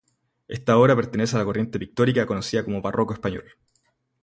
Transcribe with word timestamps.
Esta 0.47 0.79
obra 0.79 0.95
pertenece 0.95 1.35
a 1.35 1.37
la 1.39 1.45
corriente 1.45 1.77
pictórica 1.77 2.25
conocida 2.25 2.65
como 2.65 2.81
Barroco 2.81 3.13
español. 3.13 3.43